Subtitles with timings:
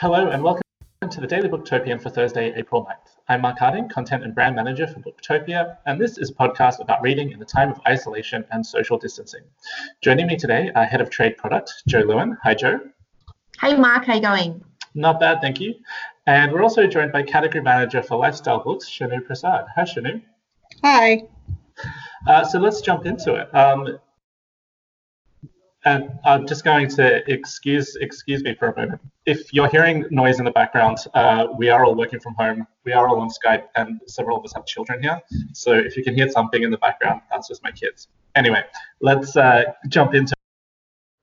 [0.00, 0.62] Hello and welcome
[1.10, 3.18] to the Daily Booktopian for Thursday, April 9th.
[3.28, 7.02] I'm Mark Harding, Content and Brand Manager for Booktopia, and this is a podcast about
[7.02, 9.42] reading in the time of isolation and social distancing.
[10.00, 12.38] Joining me today are Head of Trade Product, Joe Lewin.
[12.42, 12.80] Hi, Joe.
[13.60, 14.06] Hey, Mark.
[14.06, 14.64] How you going?
[14.94, 15.74] Not bad, thank you.
[16.26, 19.66] And we're also joined by Category Manager for Lifestyle Books, Shanu Prasad.
[19.76, 20.22] Hi, Shanu.
[20.82, 21.24] Hi.
[22.26, 23.54] Uh, so let's jump into it.
[23.54, 23.98] Um,
[25.84, 29.00] and I'm just going to excuse excuse me for a moment.
[29.26, 32.66] If you're hearing noise in the background, uh, we are all working from home.
[32.84, 35.20] We are all on Skype, and several of us have children here.
[35.52, 38.08] So if you can hear something in the background, that's just my kids.
[38.34, 38.62] Anyway,
[39.00, 40.34] let's uh, jump into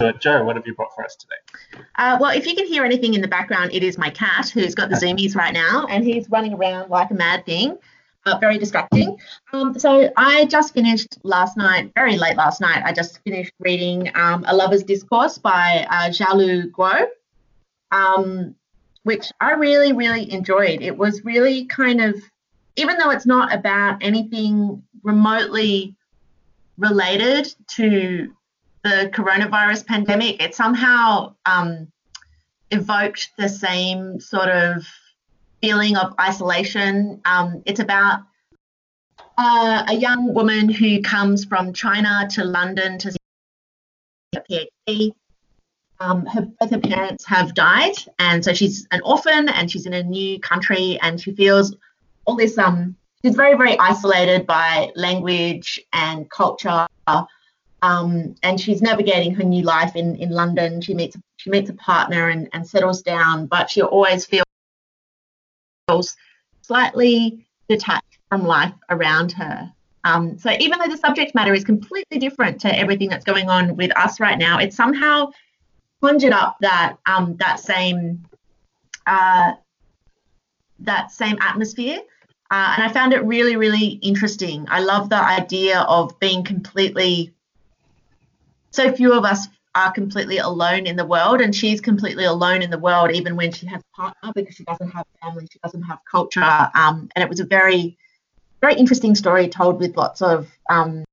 [0.00, 0.20] it.
[0.20, 1.84] Joe, what have you brought for us today?
[1.96, 4.74] Uh, well, if you can hear anything in the background, it is my cat who's
[4.74, 7.78] got the zoomies right now, and he's running around like a mad thing
[8.26, 9.18] uh, very distracting.
[9.52, 14.10] Um, so I just finished last night, very late last night, I just finished reading
[14.14, 17.06] um, A Lover's Discourse by uh, Xiaolu Guo,
[17.92, 18.54] um,
[19.02, 20.80] which I really, really enjoyed.
[20.82, 22.16] It was really kind of,
[22.76, 25.94] even though it's not about anything remotely
[26.78, 28.32] related to
[28.82, 31.88] the coronavirus pandemic, it somehow um,
[32.70, 34.84] evoked the same sort of
[35.64, 37.22] feeling of isolation.
[37.24, 38.20] Um, it's about
[39.38, 43.16] uh, a young woman who comes from China to London to
[44.32, 45.12] get a PhD.
[46.00, 49.94] Um, her, both her parents have died, and so she's an orphan, and she's in
[49.94, 51.74] a new country, and she feels
[52.26, 52.58] all this.
[52.58, 56.86] Um, she's very, very isolated by language and culture,
[57.80, 60.82] um, and she's navigating her new life in in London.
[60.82, 64.44] She meets she meets a partner and, and settles down, but she always feels
[66.62, 69.72] slightly detached from life around her.
[70.04, 73.76] Um, so even though the subject matter is completely different to everything that's going on
[73.76, 75.30] with us right now, it somehow
[76.02, 78.22] conjured up that um, that same
[79.06, 79.52] uh,
[80.80, 82.00] that same atmosphere.
[82.50, 84.66] Uh, and I found it really, really interesting.
[84.68, 87.32] I love the idea of being completely
[88.70, 92.70] so few of us are completely alone in the world and she's completely alone in
[92.70, 95.82] the world even when she has a partner because she doesn't have family she doesn't
[95.82, 97.96] have culture um, and it was a very
[98.60, 101.04] very interesting story told with lots of um,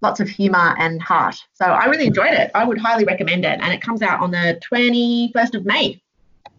[0.00, 1.36] lots of humor and heart.
[1.54, 2.50] So i really enjoyed it.
[2.54, 6.00] I would highly recommend it and it comes out on the 21st of may.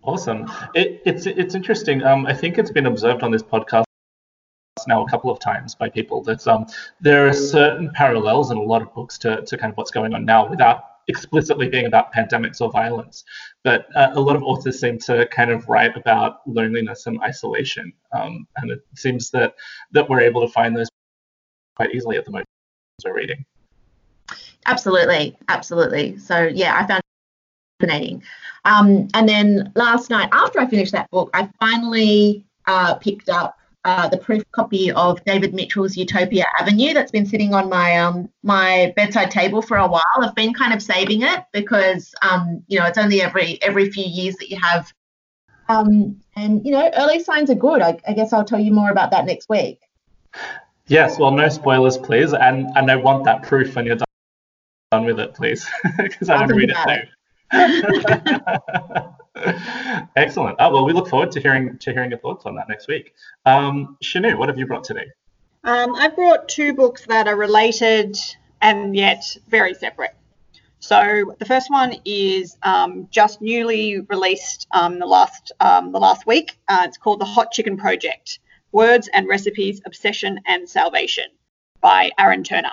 [0.03, 0.51] Awesome.
[0.73, 2.03] It, it's it's interesting.
[2.03, 3.87] Um, i think it's been observed on this podcast
[4.88, 6.66] now a couple of times by people that um,
[7.02, 10.14] there are certain parallels in a lot of books to, to kind of what's going
[10.14, 13.24] on now without explicitly being about pandemics or violence.
[13.64, 17.94] But uh, a lot of authors seem to kind of write about loneliness and isolation.
[18.12, 19.56] Um, and it seems that,
[19.92, 20.90] that we're able to find those
[21.76, 22.47] quite easily at the moment
[23.06, 23.46] we're reading.
[24.66, 25.38] Absolutely.
[25.47, 26.18] Absolutely.
[26.18, 28.24] So, yeah, I found it fascinating.
[28.66, 33.58] Um, and then last night, after I finished that book, I finally uh, picked up
[33.88, 38.30] uh, the proof copy of David Mitchell's Utopia Avenue that's been sitting on my um,
[38.44, 40.03] my bedside table for a while.
[40.20, 44.03] I've been kind of saving it because um, you know it's only every every few
[44.03, 44.94] years that you have,
[45.70, 47.81] um, and you know early signs are good.
[47.81, 49.80] I, I guess I'll tell you more about that next week.
[50.88, 53.96] Yes, well, no spoilers, please, and and I want that proof when you're
[54.92, 55.66] done with it, please,
[55.97, 57.09] because I want to read it
[57.53, 59.09] too.
[60.16, 60.58] Excellent.
[60.59, 63.14] Oh, well, we look forward to hearing to hearing your thoughts on that next week.
[63.46, 65.08] Um, Shanu, what have you brought today?
[65.64, 68.18] Um, I brought two books that are related
[68.62, 70.16] and yet very separate.
[70.80, 76.26] So the first one is um, just newly released um, the last um, the last
[76.28, 76.58] week.
[76.68, 78.40] Uh, it's called The Hot Chicken Project:
[78.72, 81.26] Words and Recipes, Obsession and Salvation
[81.81, 82.72] by Aaron Turner,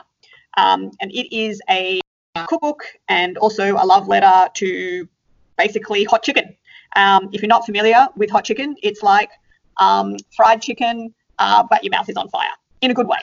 [0.56, 2.00] um, and it is a
[2.46, 5.08] cookbook and also a love letter to
[5.56, 6.56] basically hot chicken.
[6.96, 9.30] Um, if you're not familiar with hot chicken, it's like
[9.78, 12.48] um, fried chicken, uh, but your mouth is on fire
[12.80, 13.18] in a good way.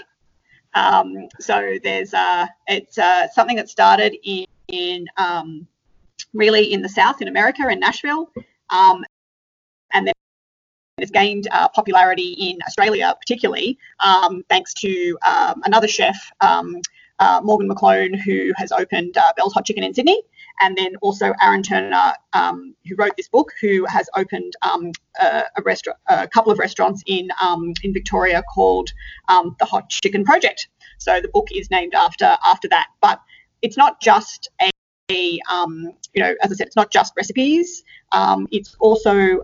[0.73, 5.67] Um, so there's uh, it's uh, something that started in, in um,
[6.33, 8.29] really in the South in America in Nashville,
[8.69, 9.03] um,
[9.93, 10.13] and then
[10.97, 15.17] it's gained uh, popularity in Australia, particularly um, thanks to
[15.65, 16.17] another chef.
[17.21, 20.23] Uh, Morgan McGlone, who has opened uh, Belles Hot Chicken in Sydney,
[20.61, 25.43] and then also Aaron Turner, um, who wrote this book, who has opened um, a,
[25.57, 28.91] a, restaurant, a couple of restaurants in um, in Victoria called
[29.27, 30.67] um, the Hot Chicken Project.
[30.99, 32.87] So the book is named after after that.
[33.01, 33.19] But
[33.61, 34.69] it's not just a,
[35.11, 37.83] a um, you know, as I said, it's not just recipes.
[38.51, 39.41] It's also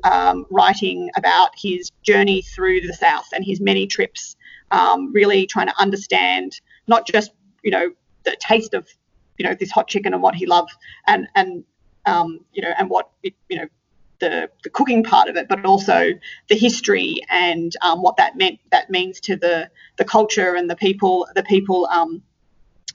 [0.52, 4.36] writing about his journey through the South and his many trips,
[5.12, 7.32] really trying to understand not just
[7.64, 7.90] you know
[8.24, 8.88] the taste of
[9.38, 10.72] you know this hot chicken and what he loved
[11.06, 11.64] and and
[12.08, 13.68] um, you know, and what it, you know,
[14.20, 16.10] the, the cooking part of it, but also
[16.50, 20.76] the history and um, what that meant that means to the the culture and the
[20.76, 22.24] people the people um,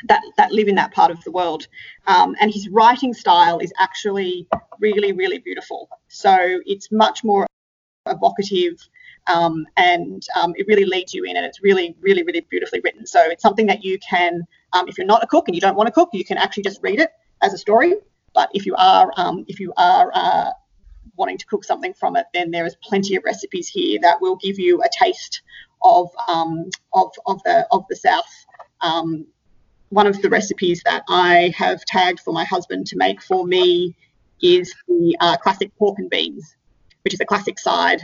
[0.09, 1.69] that that live in that part of the world.
[2.09, 4.49] Um, and his writing style is actually
[4.81, 5.88] really really beautiful.
[6.09, 7.47] So it's much more
[8.06, 8.79] evocative.
[9.27, 13.07] Um, and um, it really leads you in, and it's really, really, really beautifully written.
[13.07, 14.43] So it's something that you can,
[14.73, 16.65] um, if you're not a cook and you don't want to cook, you can actually
[16.65, 17.11] just read it
[17.41, 17.95] as a story.
[18.35, 20.51] But if you are, um, if you are uh,
[21.17, 24.37] wanting to cook something from it, then there is plenty of recipes here that will
[24.37, 25.43] give you a taste
[25.85, 28.33] of um, of, of the of the South.
[28.81, 29.27] Um,
[29.91, 33.95] one of the recipes that I have tagged for my husband to make for me
[34.41, 36.57] is the uh, classic pork and beans,
[37.05, 38.01] which is a classic side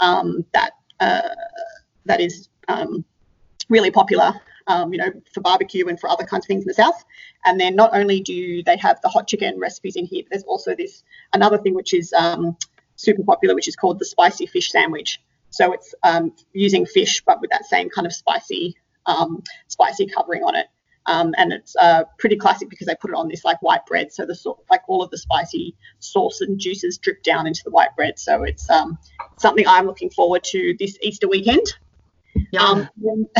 [0.00, 1.28] um, that uh,
[2.06, 3.04] that is um,
[3.68, 4.32] really popular,
[4.66, 7.04] um, you know, for barbecue and for other kinds of things in the south.
[7.44, 10.44] And then not only do they have the hot chicken recipes in here, but there's
[10.44, 11.02] also this
[11.32, 12.56] another thing which is um,
[12.96, 15.20] super popular, which is called the spicy fish sandwich.
[15.50, 18.76] So it's um, using fish, but with that same kind of spicy
[19.68, 20.66] spicy covering on it.
[21.06, 24.12] Um, and it's uh, pretty classic because they put it on this like white bread,
[24.12, 24.36] so the
[24.70, 28.18] like all of the spicy sauce and juices drip down into the white bread.
[28.18, 28.98] So it's um,
[29.38, 31.66] something I'm looking forward to this Easter weekend.
[32.52, 32.88] Yum.
[33.08, 33.26] Um,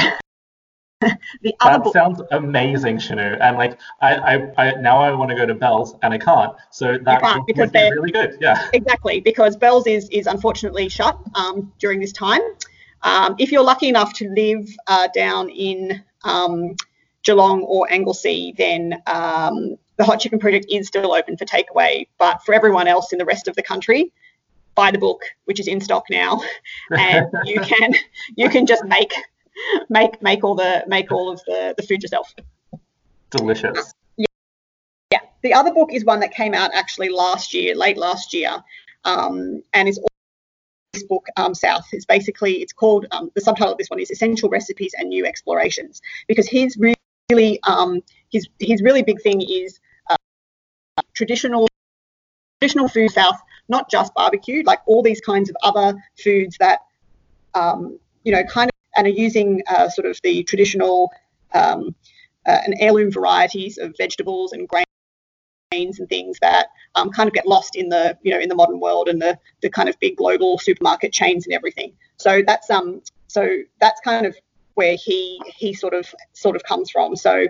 [1.42, 3.38] the other That book, sounds amazing, Shanu.
[3.40, 6.54] And like, I, I, I now I want to go to Belles and I can't.
[6.70, 8.36] So that can't would because be they're- really good.
[8.40, 8.68] Yeah.
[8.72, 12.40] exactly because Belles is is unfortunately shut um, during this time.
[13.02, 16.76] Um, if you're lucky enough to live uh, down in um,
[17.22, 22.06] Geelong or Anglesea, then um, the Hot Chicken Project is still open for takeaway.
[22.18, 24.12] But for everyone else in the rest of the country,
[24.74, 26.40] buy the book, which is in stock now,
[26.90, 27.94] and you can
[28.36, 29.12] you can just make
[29.88, 32.34] make make all the make all of the, the food yourself.
[33.30, 33.92] Delicious.
[34.16, 34.26] Yeah,
[35.12, 35.20] yeah.
[35.42, 38.62] the other book is one that came out actually last year, late last year,
[39.04, 40.08] um, and is all
[40.92, 41.86] this book um, South.
[41.92, 45.26] It's basically it's called um, the subtitle of this one is Essential Recipes and New
[45.26, 46.94] Explorations because his really
[47.64, 48.00] um,
[48.30, 50.16] his his really big thing is uh,
[51.14, 51.68] traditional
[52.60, 53.38] traditional food South,
[53.68, 56.80] not just barbecue, like all these kinds of other foods that
[57.54, 61.10] um, you know kind of and are using uh, sort of the traditional
[61.54, 61.94] um,
[62.46, 66.66] uh, and heirloom varieties of vegetables and grains and things that
[66.96, 69.38] um, kind of get lost in the you know in the modern world and the
[69.62, 71.92] the kind of big global supermarket chains and everything.
[72.16, 74.36] So that's um so that's kind of
[74.74, 77.16] where he he sort of sort of comes from.
[77.16, 77.46] So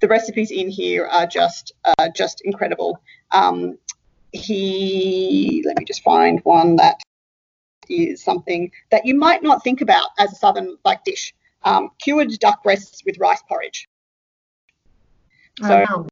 [0.00, 3.00] the recipes in here are just uh, just incredible.
[3.32, 3.78] Um,
[4.32, 7.00] he let me just find one that
[7.88, 11.34] is something that you might not think about as a southern like dish.
[11.62, 13.86] Um, cured duck breasts with rice porridge.
[15.60, 16.06] So Oh,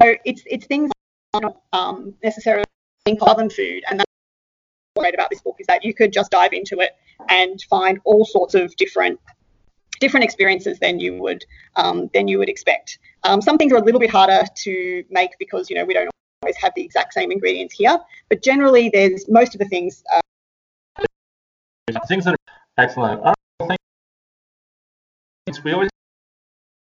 [0.00, 0.90] so it's it's things
[1.32, 2.64] that don't um, necessarily
[3.04, 4.10] think of food, and that's
[4.94, 6.96] what's great about this book is that you could just dive into it
[7.30, 9.18] and find all sorts of different
[10.00, 11.44] different experiences than you would
[11.76, 12.98] um, than you would expect.
[13.24, 16.10] Um, some things are a little bit harder to make because you know we don't
[16.42, 17.98] always have the exact same ingredients here,
[18.28, 20.02] but generally there's most of the things.
[20.14, 20.20] Uh,
[22.08, 23.22] Things that are excellent.
[23.22, 23.76] Well, thanks.
[25.62, 25.88] We always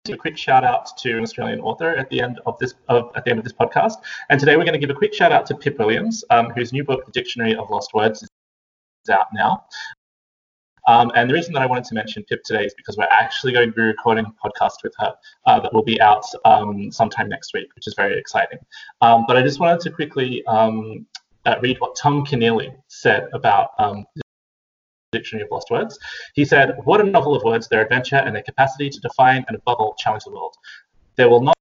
[0.08, 3.24] a quick shout out to an Australian author at the end of this of, at
[3.24, 3.94] the end of this podcast.
[4.28, 6.72] And today we're going to give a quick shout out to Pip Williams, um, whose
[6.72, 8.28] new book, The Dictionary of Lost Words, is
[9.10, 9.64] out now.
[10.88, 13.52] Um, and the reason that I wanted to mention Pip today is because we're actually
[13.52, 15.14] going to be recording a podcast with her
[15.46, 18.58] uh, that will be out um, sometime next week, which is very exciting.
[19.00, 21.06] Um, but I just wanted to quickly um,
[21.46, 24.04] uh, read what Tom Keneally said about um,
[25.12, 25.98] Dictionary of Lost Words.
[26.34, 29.56] He said, What a novel of words, their adventure and their capacity to define and
[29.56, 30.54] above all challenge the world.
[31.16, 31.54] There will not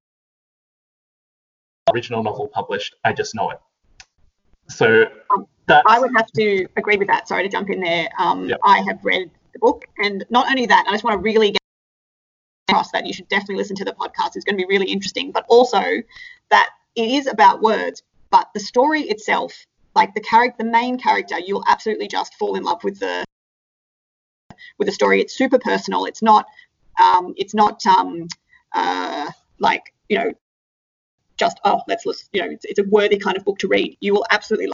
[1.87, 3.59] be original novel published, I just know it.
[4.69, 5.05] So
[5.69, 7.27] that's I would have to agree with that.
[7.27, 8.09] Sorry to jump in there.
[8.17, 8.59] Um, Yep.
[8.63, 11.61] I have read the book, and not only that, I just want to really get
[12.69, 14.35] across that you should definitely listen to the podcast.
[14.35, 15.81] It's going to be really interesting, but also
[16.49, 19.53] that it is about words, but the story itself,
[19.95, 23.23] like the character, the main character, you'll absolutely just fall in love with the
[24.77, 25.21] with the story.
[25.21, 26.05] It's super personal.
[26.05, 26.45] It's not.
[27.01, 28.27] Um, it's not um,
[28.73, 30.33] uh, like you know,
[31.37, 32.27] just oh, let's listen.
[32.33, 33.97] You know, it's, it's a worthy kind of book to read.
[34.01, 34.71] You will absolutely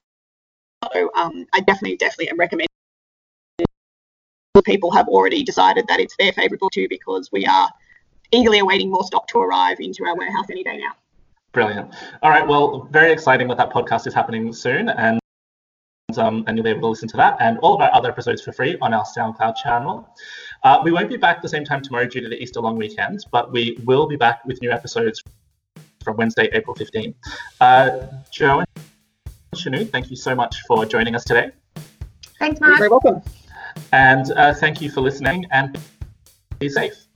[1.16, 2.68] um, I definitely, definitely recommend.
[4.64, 7.70] People have already decided that it's their favourite book too because we are
[8.32, 10.94] eagerly awaiting more stock to arrive into our warehouse any day now.
[11.52, 11.94] brilliant.
[12.24, 14.90] All right, well, very exciting that that podcast is happening soon.
[14.90, 15.20] And
[16.18, 18.42] um, and you'll be able to listen to that and all of our other episodes
[18.42, 20.08] for free on our SoundCloud channel.
[20.64, 23.26] Uh, we won't be back the same time tomorrow due to the Easter long weekend,
[23.32, 25.22] but we will be back with new episodes
[26.04, 27.14] from Wednesday, April 15.
[27.60, 28.64] Uh, Joe
[29.66, 31.50] Shanu, thank you so much for joining us today.
[32.38, 33.22] Thanks, You're very welcome.
[33.92, 35.80] And uh, thank you for listening and
[36.60, 37.08] be safe.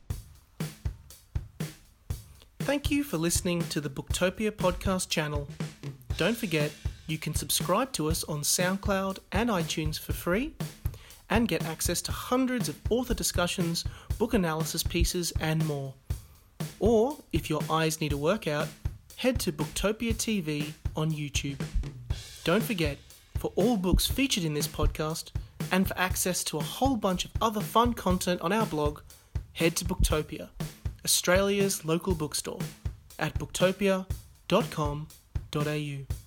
[2.61, 5.47] Thank you for listening to the Booktopia podcast channel.
[6.17, 6.71] Don't forget,
[7.05, 10.55] you can subscribe to us on SoundCloud and iTunes for free
[11.29, 13.85] and get access to hundreds of author discussions,
[14.17, 15.93] book analysis pieces, and more.
[16.79, 18.67] Or, if your eyes need a workout,
[19.17, 21.59] head to Booktopia TV on YouTube.
[22.49, 22.97] Don't forget,
[23.37, 25.29] for all books featured in this podcast
[25.71, 29.01] and for access to a whole bunch of other fun content on our blog,
[29.53, 30.49] head to Booktopia,
[31.05, 32.57] Australia's local bookstore,
[33.19, 36.18] at booktopia.com.au.